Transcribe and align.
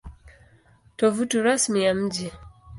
Tovuti 0.97 1.39
Rasmi 1.41 1.83
ya 1.83 1.93
Mji 1.95 2.31